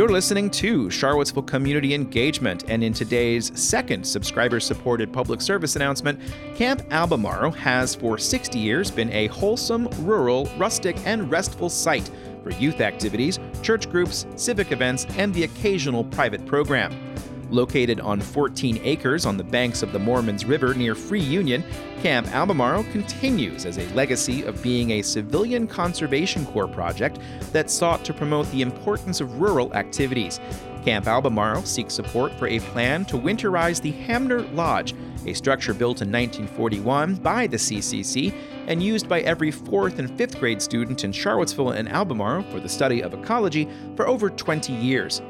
You're 0.00 0.08
listening 0.08 0.48
to 0.52 0.88
Charlottesville 0.88 1.42
Community 1.42 1.92
Engagement, 1.92 2.64
and 2.68 2.82
in 2.82 2.94
today's 2.94 3.52
second 3.54 4.02
subscriber 4.02 4.58
supported 4.58 5.12
public 5.12 5.42
service 5.42 5.76
announcement, 5.76 6.18
Camp 6.56 6.82
Albemarle 6.90 7.50
has 7.50 7.96
for 7.96 8.16
60 8.16 8.58
years 8.58 8.90
been 8.90 9.12
a 9.12 9.26
wholesome, 9.26 9.90
rural, 9.98 10.46
rustic, 10.56 10.96
and 11.06 11.30
restful 11.30 11.68
site 11.68 12.10
for 12.42 12.50
youth 12.52 12.80
activities, 12.80 13.38
church 13.60 13.90
groups, 13.90 14.24
civic 14.36 14.72
events, 14.72 15.04
and 15.18 15.34
the 15.34 15.44
occasional 15.44 16.04
private 16.04 16.46
program. 16.46 17.09
Located 17.50 17.98
on 17.98 18.20
14 18.20 18.80
acres 18.84 19.26
on 19.26 19.36
the 19.36 19.42
banks 19.42 19.82
of 19.82 19.92
the 19.92 19.98
Moormans 19.98 20.46
River 20.46 20.72
near 20.72 20.94
Free 20.94 21.20
Union, 21.20 21.64
Camp 22.00 22.28
Albemarle 22.28 22.84
continues 22.84 23.66
as 23.66 23.76
a 23.76 23.88
legacy 23.92 24.44
of 24.44 24.62
being 24.62 24.92
a 24.92 25.02
civilian 25.02 25.66
conservation 25.66 26.46
corps 26.46 26.68
project 26.68 27.18
that 27.52 27.68
sought 27.68 28.04
to 28.04 28.14
promote 28.14 28.48
the 28.52 28.62
importance 28.62 29.20
of 29.20 29.40
rural 29.40 29.74
activities. 29.74 30.38
Camp 30.84 31.08
Albemarle 31.08 31.64
seeks 31.64 31.92
support 31.92 32.32
for 32.34 32.46
a 32.46 32.60
plan 32.60 33.04
to 33.06 33.16
winterize 33.16 33.82
the 33.82 33.90
Hamner 33.90 34.42
Lodge, 34.52 34.94
a 35.26 35.34
structure 35.34 35.74
built 35.74 36.02
in 36.02 36.10
1941 36.10 37.16
by 37.16 37.46
the 37.46 37.56
CCC 37.56 38.32
and 38.68 38.82
used 38.82 39.08
by 39.08 39.20
every 39.22 39.50
fourth 39.50 39.98
and 39.98 40.16
fifth 40.16 40.38
grade 40.38 40.62
student 40.62 41.04
in 41.04 41.12
Charlottesville 41.12 41.72
and 41.72 41.88
Albemarle 41.88 42.44
for 42.44 42.60
the 42.60 42.68
study 42.68 43.02
of 43.02 43.12
ecology 43.12 43.68
for 43.96 44.06
over 44.06 44.30
20 44.30 44.72
years. 44.72 45.20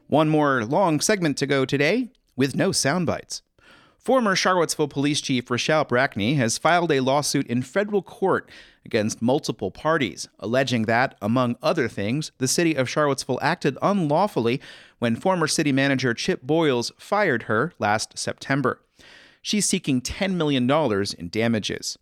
One 0.08 0.29
more 0.29 0.63
long 0.65 1.00
segment 1.00 1.38
to 1.38 1.48
go 1.48 1.65
today 1.65 2.12
with 2.36 2.55
no 2.55 2.72
sound 2.72 3.08
bites. 3.08 3.41
Former 4.03 4.36
Charlottesville 4.36 4.89
Police 4.89 5.22
Chief 5.22 5.45
RaShall 5.45 5.88
Brackney 5.88 6.36
has 6.36 6.57
filed 6.57 6.91
a 6.91 7.00
lawsuit 7.00 7.48
in 7.48 7.62
federal 7.62 8.01
court 8.01 8.50
against 8.83 9.22
multiple 9.22 9.72
parties, 9.72 10.27
alleging 10.39 10.83
that, 10.83 11.15
among 11.22 11.55
other 11.63 11.88
things, 11.88 12.33
the 12.38 12.48
city 12.50 12.75
of 12.75 12.89
Charlottesville 12.89 13.39
acted 13.41 13.77
unlawfully 13.81 14.60
when 15.00 15.15
former 15.15 15.48
city 15.48 15.72
manager 15.72 16.13
Chip 16.13 16.41
Boyles 16.41 16.91
fired 16.98 17.43
her 17.43 17.72
last 17.79 18.17
September. 18.17 18.81
She's 19.41 19.65
seeking 19.65 20.01
$10 20.01 20.33
million 20.33 20.69
in 21.17 21.29
damages. 21.29 21.98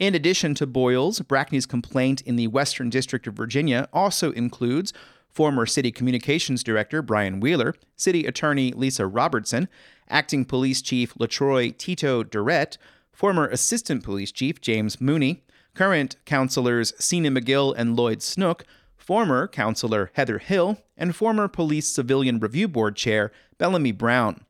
In 0.00 0.16
addition 0.16 0.56
to 0.56 0.66
Boyles, 0.66 1.20
Brackney's 1.20 1.64
complaint 1.64 2.22
in 2.22 2.34
the 2.34 2.48
Western 2.48 2.90
District 2.90 3.24
of 3.28 3.34
Virginia 3.34 3.88
also 3.92 4.32
includes 4.32 4.92
former 5.28 5.64
City 5.64 5.92
Communications 5.92 6.64
Director 6.64 7.02
Brian 7.02 7.38
Wheeler, 7.38 7.74
City 7.94 8.26
Attorney 8.26 8.72
Lisa 8.72 9.06
Robertson, 9.06 9.68
Acting 10.08 10.44
Police 10.44 10.82
Chief 10.82 11.14
Latroy 11.18 11.76
Tito 11.76 12.22
Durrett, 12.22 12.78
former 13.12 13.46
Assistant 13.48 14.04
Police 14.04 14.32
Chief 14.32 14.60
James 14.60 15.00
Mooney, 15.00 15.44
current 15.74 16.16
counselors 16.24 16.92
Sena 16.98 17.30
Magill 17.30 17.74
and 17.76 17.96
Lloyd 17.96 18.22
Snook, 18.22 18.64
former 18.96 19.46
counselor 19.46 20.10
Heather 20.14 20.38
Hill, 20.38 20.78
and 20.96 21.14
former 21.14 21.48
Police 21.48 21.86
Civilian 21.86 22.38
Review 22.38 22.68
Board 22.68 22.96
Chair 22.96 23.30
Bellamy 23.58 23.92
Brown. 23.92 24.44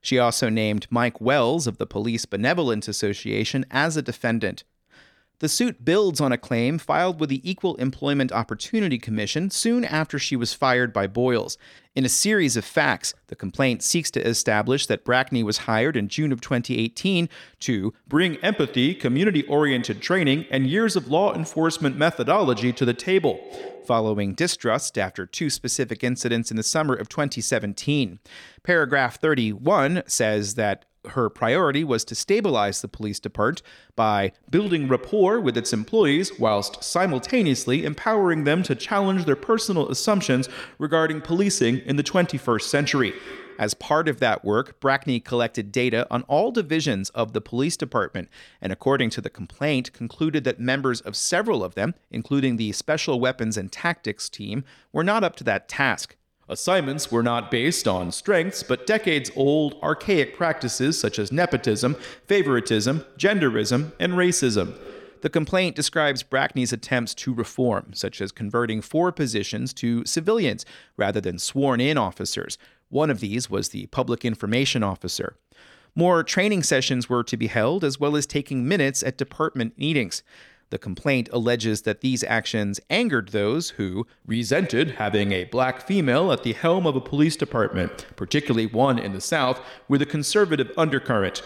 She 0.00 0.18
also 0.18 0.50
named 0.50 0.86
Mike 0.90 1.20
Wells 1.20 1.66
of 1.66 1.78
the 1.78 1.86
Police 1.86 2.26
Benevolent 2.26 2.88
Association 2.88 3.64
as 3.70 3.96
a 3.96 4.02
defendant. 4.02 4.64
The 5.44 5.48
suit 5.50 5.84
builds 5.84 6.22
on 6.22 6.32
a 6.32 6.38
claim 6.38 6.78
filed 6.78 7.20
with 7.20 7.28
the 7.28 7.42
Equal 7.44 7.76
Employment 7.76 8.32
Opportunity 8.32 8.96
Commission 8.96 9.50
soon 9.50 9.84
after 9.84 10.18
she 10.18 10.36
was 10.36 10.54
fired 10.54 10.90
by 10.90 11.06
Boyles. 11.06 11.58
In 11.94 12.06
a 12.06 12.08
series 12.08 12.56
of 12.56 12.64
facts, 12.64 13.12
the 13.26 13.36
complaint 13.36 13.82
seeks 13.82 14.10
to 14.12 14.26
establish 14.26 14.86
that 14.86 15.04
Brackney 15.04 15.42
was 15.42 15.58
hired 15.68 15.98
in 15.98 16.08
June 16.08 16.32
of 16.32 16.40
2018 16.40 17.28
to 17.60 17.92
bring 18.08 18.38
empathy, 18.38 18.94
community 18.94 19.42
oriented 19.42 20.00
training, 20.00 20.46
and 20.50 20.66
years 20.66 20.96
of 20.96 21.08
law 21.08 21.34
enforcement 21.34 21.98
methodology 21.98 22.72
to 22.72 22.86
the 22.86 22.94
table, 22.94 23.38
following 23.86 24.32
distrust 24.32 24.96
after 24.96 25.26
two 25.26 25.50
specific 25.50 26.02
incidents 26.02 26.50
in 26.50 26.56
the 26.56 26.62
summer 26.62 26.94
of 26.94 27.10
2017. 27.10 28.18
Paragraph 28.62 29.20
31 29.20 30.04
says 30.06 30.54
that 30.54 30.86
her 31.10 31.28
priority 31.28 31.84
was 31.84 32.04
to 32.04 32.14
stabilize 32.14 32.80
the 32.80 32.88
police 32.88 33.20
department 33.20 33.34
by 33.96 34.32
building 34.48 34.88
rapport 34.88 35.40
with 35.40 35.56
its 35.56 35.72
employees 35.72 36.38
whilst 36.38 36.82
simultaneously 36.82 37.84
empowering 37.84 38.44
them 38.44 38.62
to 38.62 38.74
challenge 38.74 39.24
their 39.24 39.36
personal 39.36 39.88
assumptions 39.90 40.48
regarding 40.78 41.20
policing 41.20 41.78
in 41.80 41.96
the 41.96 42.02
21st 42.02 42.62
century. 42.62 43.12
As 43.58 43.74
part 43.74 44.08
of 44.08 44.18
that 44.18 44.44
work, 44.44 44.80
Brackney 44.80 45.24
collected 45.24 45.70
data 45.70 46.06
on 46.10 46.22
all 46.22 46.50
divisions 46.50 47.10
of 47.10 47.32
the 47.32 47.40
police 47.40 47.76
department, 47.76 48.28
and 48.60 48.72
according 48.72 49.10
to 49.10 49.20
the 49.20 49.30
complaint, 49.30 49.92
concluded 49.92 50.42
that 50.44 50.58
members 50.58 51.00
of 51.00 51.14
several 51.14 51.62
of 51.62 51.74
them, 51.74 51.94
including 52.10 52.56
the 52.56 52.72
Special 52.72 53.20
Weapons 53.20 53.56
and 53.56 53.70
Tactics 53.70 54.28
team, 54.28 54.64
were 54.92 55.04
not 55.04 55.22
up 55.22 55.36
to 55.36 55.44
that 55.44 55.68
task. 55.68 56.16
Assignments 56.48 57.10
were 57.10 57.22
not 57.22 57.50
based 57.50 57.88
on 57.88 58.12
strengths, 58.12 58.62
but 58.62 58.86
decades 58.86 59.30
old, 59.34 59.76
archaic 59.82 60.36
practices 60.36 61.00
such 61.00 61.18
as 61.18 61.32
nepotism, 61.32 61.96
favoritism, 62.26 63.04
genderism, 63.18 63.92
and 63.98 64.12
racism. 64.12 64.76
The 65.22 65.30
complaint 65.30 65.74
describes 65.74 66.22
Brackney's 66.22 66.72
attempts 66.72 67.14
to 67.14 67.32
reform, 67.32 67.94
such 67.94 68.20
as 68.20 68.30
converting 68.30 68.82
four 68.82 69.10
positions 69.10 69.72
to 69.74 70.04
civilians 70.04 70.66
rather 70.98 71.18
than 71.18 71.38
sworn 71.38 71.80
in 71.80 71.96
officers. 71.96 72.58
One 72.90 73.08
of 73.08 73.20
these 73.20 73.48
was 73.48 73.70
the 73.70 73.86
public 73.86 74.22
information 74.22 74.82
officer. 74.82 75.36
More 75.94 76.22
training 76.22 76.62
sessions 76.64 77.08
were 77.08 77.24
to 77.24 77.38
be 77.38 77.46
held, 77.46 77.84
as 77.84 77.98
well 77.98 78.16
as 78.16 78.26
taking 78.26 78.68
minutes 78.68 79.02
at 79.02 79.16
department 79.16 79.78
meetings. 79.78 80.22
The 80.74 80.78
complaint 80.78 81.28
alleges 81.32 81.82
that 81.82 82.00
these 82.00 82.24
actions 82.24 82.80
angered 82.90 83.28
those 83.28 83.70
who 83.70 84.08
resented 84.26 84.96
having 84.96 85.30
a 85.30 85.44
black 85.44 85.86
female 85.86 86.32
at 86.32 86.42
the 86.42 86.52
helm 86.52 86.84
of 86.84 86.96
a 86.96 87.00
police 87.00 87.36
department, 87.36 88.08
particularly 88.16 88.66
one 88.66 88.98
in 88.98 89.12
the 89.12 89.20
South 89.20 89.60
with 89.86 90.02
a 90.02 90.04
conservative 90.04 90.72
undercurrent. 90.76 91.44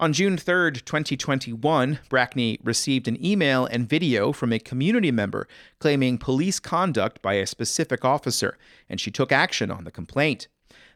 On 0.00 0.14
June 0.14 0.38
3, 0.38 0.72
2021, 0.72 1.98
Brackney 2.08 2.60
received 2.64 3.08
an 3.08 3.22
email 3.22 3.66
and 3.66 3.86
video 3.86 4.32
from 4.32 4.54
a 4.54 4.58
community 4.58 5.10
member 5.10 5.46
claiming 5.78 6.16
police 6.16 6.58
conduct 6.58 7.20
by 7.20 7.34
a 7.34 7.46
specific 7.46 8.06
officer, 8.06 8.56
and 8.88 8.98
she 8.98 9.10
took 9.10 9.30
action 9.30 9.70
on 9.70 9.84
the 9.84 9.90
complaint. 9.90 10.48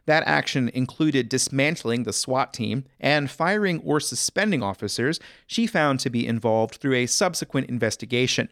That 0.07 0.23
action 0.25 0.69
included 0.73 1.27
dismantling 1.27 2.03
the 2.03 2.13
SWAT 2.13 2.53
team 2.53 2.85
and 2.99 3.29
firing 3.29 3.81
or 3.83 3.99
suspending 3.99 4.63
officers 4.63 5.19
she 5.45 5.67
found 5.67 5.99
to 5.99 6.09
be 6.09 6.25
involved 6.25 6.75
through 6.75 6.95
a 6.95 7.05
subsequent 7.05 7.69
investigation. 7.69 8.49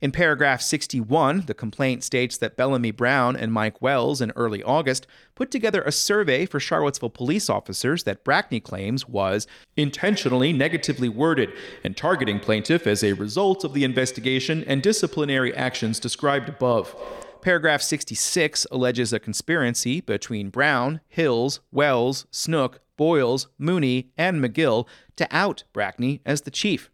In 0.00 0.10
paragraph 0.10 0.60
61, 0.60 1.44
the 1.46 1.54
complaint 1.54 2.02
states 2.02 2.36
that 2.38 2.56
Bellamy 2.56 2.90
Brown 2.90 3.36
and 3.36 3.52
Mike 3.52 3.80
Wells 3.80 4.20
in 4.20 4.32
early 4.34 4.60
August 4.64 5.06
put 5.36 5.52
together 5.52 5.82
a 5.82 5.92
survey 5.92 6.44
for 6.44 6.58
Charlottesville 6.58 7.10
police 7.10 7.48
officers 7.48 8.02
that 8.02 8.24
Brackney 8.24 8.60
claims 8.60 9.06
was 9.08 9.46
intentionally 9.76 10.52
negatively 10.52 11.08
worded 11.08 11.52
and 11.84 11.96
targeting 11.96 12.40
plaintiff 12.40 12.88
as 12.88 13.04
a 13.04 13.12
result 13.12 13.62
of 13.62 13.74
the 13.74 13.84
investigation 13.84 14.64
and 14.64 14.82
disciplinary 14.82 15.54
actions 15.54 16.00
described 16.00 16.48
above. 16.48 16.96
Paragraph 17.42 17.82
66 17.82 18.68
alleges 18.70 19.12
a 19.12 19.18
conspiracy 19.18 20.00
between 20.00 20.48
Brown, 20.48 21.00
Hills, 21.08 21.58
Wells, 21.72 22.24
Snook, 22.30 22.80
Boyles, 22.96 23.48
Mooney, 23.58 24.12
and 24.16 24.40
Magill 24.40 24.86
to 25.16 25.26
out 25.32 25.64
Brackney 25.74 26.20
as 26.24 26.42
the 26.42 26.52
chief. 26.52 26.88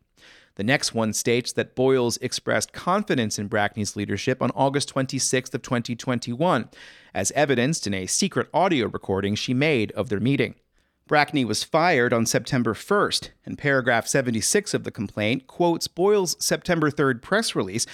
The 0.55 0.65
next 0.65 0.95
one 0.95 1.13
states 1.13 1.53
that 1.53 1.77
Boyles 1.77 2.17
expressed 2.23 2.73
confidence 2.73 3.39
in 3.39 3.51
Brackney's 3.51 3.95
leadership 3.95 4.41
on 4.41 4.51
August 4.53 4.93
26th 4.95 5.53
of 5.53 5.61
2021, 5.61 6.71
as 7.13 7.31
evidenced 7.33 7.87
in 7.87 7.93
a 7.93 8.07
secret 8.07 8.49
audio 8.55 8.89
recording 8.89 9.35
she 9.35 9.53
made 9.53 9.93
of 9.93 10.09
their 10.09 10.19
meeting. 10.19 10.55
Brackney 11.07 11.45
was 11.45 11.63
fired 11.63 12.15
on 12.15 12.25
September 12.25 12.73
1st, 12.73 13.31
and 13.45 13.59
paragraph 13.59 14.07
76 14.07 14.73
of 14.73 14.85
the 14.85 14.91
complaint 14.91 15.47
quotes 15.47 15.89
Boyles' 15.89 16.43
September 16.43 16.91
3rd 16.91 17.21
press 17.21 17.55
release 17.55 17.85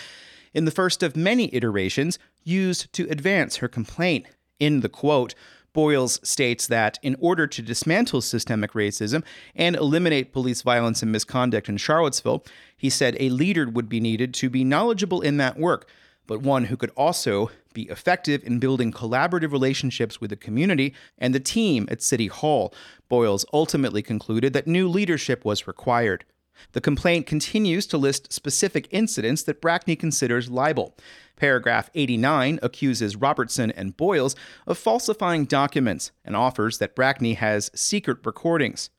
in 0.55 0.64
the 0.64 0.71
first 0.71 1.03
of 1.03 1.17
many 1.17 1.55
iterations 1.55 2.19
used 2.43 2.93
to 2.95 3.09
advance 3.11 3.57
her 3.57 3.69
complaint. 3.69 4.27
In 4.59 4.81
the 4.81 4.88
quote, 4.88 5.35
Boyles 5.75 6.21
states 6.27 6.69
that 6.69 6.99
in 7.03 7.17
order 7.19 7.49
to 7.49 7.61
dismantle 7.61 8.21
systemic 8.21 8.73
racism 8.73 9.25
and 9.57 9.75
eliminate 9.75 10.33
police 10.33 10.62
violence 10.62 11.03
and 11.03 11.11
misconduct 11.11 11.69
in 11.69 11.77
Charlottesville, 11.77 12.45
he 12.77 12.88
said 12.88 13.17
a 13.19 13.29
leader 13.29 13.69
would 13.69 13.88
be 13.88 14.01
needed 14.01 14.33
to 14.35 14.49
be 14.49 14.62
knowledgeable 14.62 15.21
in 15.21 15.37
that 15.38 15.59
work, 15.59 15.88
but 16.29 16.40
one 16.40 16.67
who 16.67 16.77
could 16.77 16.93
also 16.97 17.51
be 17.75 17.83
effective 17.90 18.45
in 18.45 18.61
building 18.61 18.93
collaborative 18.93 19.51
relationships 19.51 20.21
with 20.21 20.31
the 20.31 20.37
community 20.37 20.95
and 21.19 21.35
the 21.35 21.40
team 21.40 21.88
at 21.90 22.03
City 22.03 22.29
Hall. 22.29 22.73
Boyles 23.09 23.45
ultimately 23.53 24.01
concluded 24.01 24.53
that 24.53 24.69
new 24.69 24.88
leadership 24.88 25.45
was 25.45 25.67
required. 25.67 26.25
The 26.73 26.81
complaint 26.81 27.27
continues 27.27 27.87
to 27.88 27.99
list 27.99 28.33
specific 28.33 28.88
incidents 28.90 29.43
that 29.45 29.62
Brackney 29.62 29.99
considers 29.99 30.51
libel. 30.51 30.95
Paragraph 31.37 31.90
89 31.95 32.59
accuses 32.62 33.17
Robertson 33.17 33.71
and 33.73 33.97
Boyles 33.97 34.37
of 34.67 34.79
falsifying 34.79 35.45
documents 35.45 36.12
and 36.25 36.37
offers 36.37 36.79
that 36.79 36.95
Brackney 36.97 37.37
has 37.37 37.71
secret 37.75 38.19
recordings. 38.25 38.90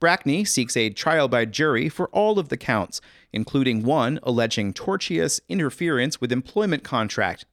Brackney 0.00 0.46
seeks 0.46 0.76
a 0.76 0.90
trial 0.90 1.28
by 1.28 1.44
jury 1.44 1.88
for 1.88 2.08
all 2.08 2.38
of 2.38 2.48
the 2.48 2.56
counts, 2.56 3.00
including 3.32 3.84
one 3.84 4.18
alleging 4.24 4.72
tortious 4.74 5.40
interference 5.48 6.20
with 6.20 6.32
employment 6.32 6.82
contract 6.82 7.44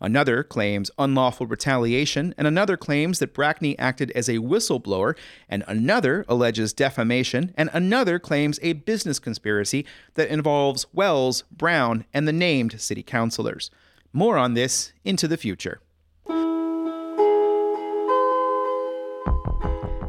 Another 0.00 0.44
claims 0.44 0.90
unlawful 0.98 1.46
retaliation, 1.46 2.32
and 2.38 2.46
another 2.46 2.76
claims 2.76 3.18
that 3.18 3.34
Brackney 3.34 3.74
acted 3.78 4.10
as 4.12 4.28
a 4.28 4.38
whistleblower, 4.38 5.16
and 5.48 5.64
another 5.66 6.24
alleges 6.28 6.72
defamation, 6.72 7.52
and 7.56 7.68
another 7.72 8.18
claims 8.18 8.60
a 8.62 8.74
business 8.74 9.18
conspiracy 9.18 9.84
that 10.14 10.28
involves 10.28 10.86
Wells, 10.92 11.42
Brown, 11.50 12.04
and 12.14 12.28
the 12.28 12.32
named 12.32 12.80
city 12.80 13.02
councilors. 13.02 13.70
More 14.12 14.38
on 14.38 14.54
this 14.54 14.92
into 15.04 15.26
the 15.26 15.36
future. 15.36 15.80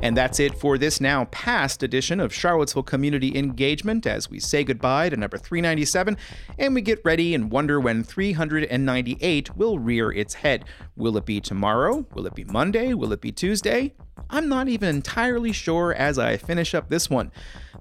And 0.02 0.16
that's 0.16 0.40
it 0.40 0.58
for 0.58 0.78
this 0.78 1.02
now 1.02 1.26
past 1.26 1.84
edition 1.84 2.20
of 2.22 2.34
Charlottesville 2.34 2.84
Community 2.84 3.38
Engagement 3.38 4.08
as 4.08 4.30
we 4.30 4.40
say 4.40 4.64
goodbye 4.64 5.10
to 5.10 5.18
number 5.18 5.38
397 5.38 6.16
and 6.58 6.74
we 6.74 6.82
get 6.82 7.02
ready 7.04 7.36
and 7.36 7.52
wonder 7.52 7.80
when 7.80 8.04
398 8.04 9.58
will 9.58 9.78
rear 9.78 10.12
its 10.12 10.36
head. 10.36 10.64
Will 10.96 11.18
it 11.18 11.26
be 11.26 11.42
tomorrow? 11.42 12.06
Will 12.14 12.26
it 12.26 12.36
be 12.36 12.46
Monday? 12.46 12.94
Will 12.94 13.12
it 13.12 13.20
be 13.20 13.34
Tuesday? 13.34 13.94
I'm 14.30 14.50
not 14.50 14.68
even 14.68 14.90
entirely 14.90 15.52
sure 15.52 15.94
as 15.94 16.20
I 16.20 16.38
finish 16.38 16.74
up 16.74 16.90
this 16.90 17.10
one. 17.10 17.32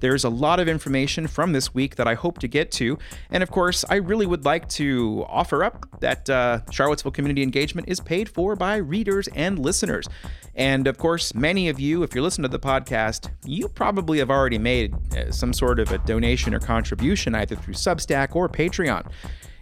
There's 0.01 0.25
a 0.25 0.29
lot 0.29 0.61
of 0.61 0.69
information 0.69 1.27
from 1.27 1.53
this 1.53 1.75
week 1.75 1.97
that 1.97 2.07
I 2.07 2.15
hope 2.15 2.39
to 2.39 2.49
get 2.49 2.71
to. 2.73 2.99
And 3.31 3.43
of 3.43 3.51
course, 3.51 3.85
I 3.89 3.97
really 3.97 4.27
would 4.27 4.45
like 4.45 4.69
to 4.71 5.25
offer 5.29 5.65
up 5.65 5.87
that 6.01 6.31
uh, 6.31 6.61
Charlottesville 6.71 7.13
Community 7.13 7.43
Engagement 7.43 7.89
is 7.89 8.01
paid 8.01 8.29
for 8.29 8.55
by 8.55 8.77
readers 8.77 9.29
and 9.35 9.59
listeners. 9.59 10.07
And 10.55 10.87
of 10.87 10.99
course, 10.99 11.35
many 11.35 11.69
of 11.69 11.81
you, 11.81 12.03
if 12.03 12.15
you're 12.15 12.23
listening 12.23 12.51
to 12.51 12.57
the 12.57 12.65
podcast, 12.65 13.31
you 13.45 13.69
probably 13.69 14.19
have 14.19 14.31
already 14.31 14.59
made 14.59 14.95
uh, 15.17 15.31
some 15.31 15.53
sort 15.53 15.81
of 15.81 15.91
a 15.93 15.99
donation 15.99 16.55
or 16.55 16.61
contribution 16.61 17.35
either 17.35 17.57
through 17.57 17.75
Substack 17.75 18.35
or 18.35 18.49
Patreon. 18.49 19.11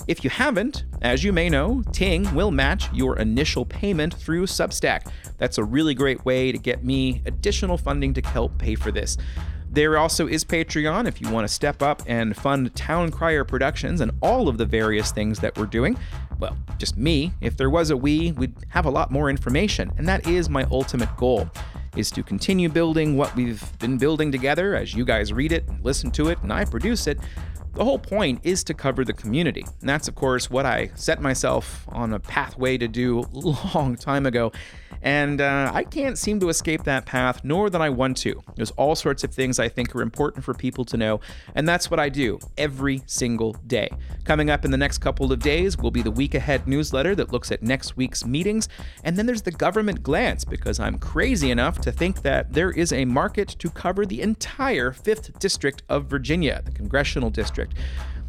If 0.06 0.22
you 0.22 0.30
haven't, 0.30 0.84
as 1.02 1.24
you 1.24 1.32
may 1.32 1.48
know, 1.48 1.82
Ting 1.90 2.32
will 2.32 2.52
match 2.52 2.92
your 2.92 3.18
initial 3.18 3.64
payment 3.64 4.14
through 4.14 4.46
Substack. 4.46 5.10
That's 5.38 5.58
a 5.58 5.64
really 5.64 5.94
great 5.94 6.24
way 6.24 6.52
to 6.52 6.58
get 6.58 6.84
me 6.84 7.22
additional 7.26 7.76
funding 7.76 8.14
to 8.14 8.20
help 8.20 8.56
pay 8.56 8.76
for 8.76 8.92
this. 8.92 9.16
There 9.68 9.98
also 9.98 10.28
is 10.28 10.44
Patreon 10.44 11.08
if 11.08 11.20
you 11.20 11.28
want 11.28 11.46
to 11.46 11.52
step 11.52 11.82
up 11.82 12.02
and 12.06 12.36
fund 12.36 12.72
Town 12.76 13.10
Crier 13.10 13.44
Productions 13.44 14.00
and 14.00 14.12
all 14.22 14.48
of 14.48 14.58
the 14.58 14.64
various 14.64 15.10
things 15.10 15.40
that 15.40 15.58
we're 15.58 15.66
doing. 15.66 15.98
Well, 16.38 16.56
just 16.78 16.96
me. 16.96 17.32
If 17.40 17.56
there 17.56 17.68
was 17.68 17.90
a 17.90 17.96
we, 17.96 18.30
we'd 18.32 18.54
have 18.68 18.86
a 18.86 18.90
lot 18.90 19.10
more 19.10 19.28
information, 19.28 19.90
and 19.98 20.06
that 20.06 20.28
is 20.28 20.48
my 20.48 20.66
ultimate 20.70 21.14
goal 21.16 21.50
is 21.96 22.10
to 22.12 22.22
continue 22.22 22.68
building 22.68 23.16
what 23.16 23.34
we've 23.34 23.76
been 23.78 23.98
building 23.98 24.30
together 24.30 24.74
as 24.74 24.94
you 24.94 25.04
guys 25.04 25.32
read 25.32 25.50
it 25.50 25.66
and 25.66 25.82
listen 25.82 26.10
to 26.12 26.28
it 26.28 26.38
and 26.42 26.52
I 26.52 26.64
produce 26.64 27.06
it. 27.06 27.18
The 27.76 27.84
whole 27.84 27.98
point 27.98 28.40
is 28.42 28.64
to 28.64 28.74
cover 28.74 29.04
the 29.04 29.12
community. 29.12 29.66
And 29.80 29.88
that's, 29.88 30.08
of 30.08 30.14
course, 30.14 30.48
what 30.48 30.64
I 30.64 30.90
set 30.94 31.20
myself 31.20 31.86
on 31.88 32.14
a 32.14 32.18
pathway 32.18 32.78
to 32.78 32.88
do 32.88 33.20
long 33.74 33.96
time 33.96 34.24
ago. 34.24 34.50
And 35.02 35.40
uh, 35.40 35.70
I 35.72 35.84
can't 35.84 36.18
seem 36.18 36.40
to 36.40 36.48
escape 36.48 36.84
that 36.84 37.06
path, 37.06 37.42
nor 37.44 37.70
that 37.70 37.80
I 37.80 37.90
want 37.90 38.16
to. 38.18 38.42
There's 38.56 38.70
all 38.72 38.94
sorts 38.94 39.24
of 39.24 39.32
things 39.32 39.58
I 39.58 39.68
think 39.68 39.94
are 39.94 40.02
important 40.02 40.44
for 40.44 40.54
people 40.54 40.84
to 40.86 40.96
know, 40.96 41.20
and 41.54 41.68
that's 41.68 41.90
what 41.90 42.00
I 42.00 42.08
do 42.08 42.38
every 42.56 43.02
single 43.06 43.52
day. 43.66 43.88
Coming 44.24 44.50
up 44.50 44.64
in 44.64 44.70
the 44.70 44.76
next 44.76 44.98
couple 44.98 45.32
of 45.32 45.38
days 45.40 45.76
will 45.78 45.90
be 45.90 46.02
the 46.02 46.10
Week 46.10 46.34
Ahead 46.34 46.66
newsletter 46.66 47.14
that 47.14 47.32
looks 47.32 47.52
at 47.52 47.62
next 47.62 47.96
week's 47.96 48.24
meetings, 48.24 48.68
and 49.04 49.16
then 49.16 49.26
there's 49.26 49.42
the 49.42 49.50
Government 49.50 50.02
Glance, 50.02 50.44
because 50.44 50.80
I'm 50.80 50.98
crazy 50.98 51.50
enough 51.50 51.80
to 51.80 51.92
think 51.92 52.22
that 52.22 52.52
there 52.52 52.70
is 52.70 52.92
a 52.92 53.04
market 53.04 53.48
to 53.58 53.70
cover 53.70 54.06
the 54.06 54.22
entire 54.22 54.92
5th 54.92 55.38
District 55.38 55.82
of 55.88 56.06
Virginia, 56.06 56.62
the 56.64 56.72
Congressional 56.72 57.30
District. 57.30 57.74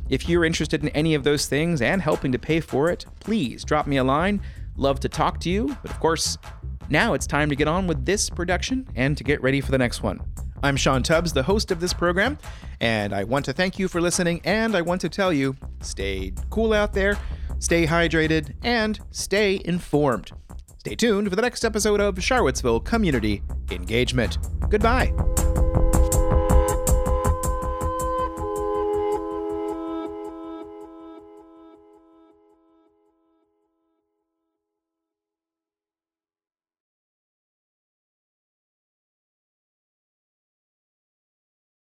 If 0.09 0.29
you're 0.29 0.45
interested 0.45 0.83
in 0.83 0.89
any 0.89 1.15
of 1.15 1.23
those 1.23 1.47
things 1.47 1.81
and 1.81 2.01
helping 2.01 2.31
to 2.31 2.39
pay 2.39 2.61
for 2.61 2.89
it, 2.89 3.05
please 3.19 3.65
drop 3.65 3.87
me 3.87 3.97
a 3.97 4.03
line. 4.03 4.41
Love 4.77 4.99
to 5.01 5.09
talk 5.09 5.39
to 5.41 5.49
you, 5.49 5.75
but 5.81 5.91
of 5.91 5.99
course, 5.99 6.37
now 6.89 7.13
it's 7.13 7.27
time 7.27 7.49
to 7.49 7.55
get 7.55 7.67
on 7.67 7.87
with 7.87 8.05
this 8.05 8.29
production 8.29 8.87
and 8.95 9.17
to 9.17 9.23
get 9.23 9.41
ready 9.41 9.61
for 9.61 9.71
the 9.71 9.77
next 9.77 10.03
one. 10.03 10.19
I'm 10.63 10.75
Sean 10.75 11.03
Tubbs, 11.03 11.33
the 11.33 11.43
host 11.43 11.71
of 11.71 11.79
this 11.79 11.93
program, 11.93 12.37
and 12.81 13.13
I 13.13 13.23
want 13.23 13.45
to 13.45 13.53
thank 13.53 13.77
you 13.77 13.87
for 13.87 14.01
listening. 14.01 14.41
And 14.43 14.75
I 14.75 14.81
want 14.81 15.01
to 15.01 15.09
tell 15.09 15.31
you 15.31 15.55
stay 15.81 16.33
cool 16.49 16.73
out 16.73 16.93
there, 16.93 17.17
stay 17.59 17.85
hydrated, 17.85 18.53
and 18.63 18.99
stay 19.11 19.61
informed. 19.65 20.31
Stay 20.79 20.95
tuned 20.95 21.29
for 21.29 21.35
the 21.35 21.41
next 21.41 21.63
episode 21.65 21.99
of 21.99 22.21
Charlottesville 22.23 22.79
Community 22.79 23.43
Engagement. 23.71 24.37
Goodbye. 24.69 25.13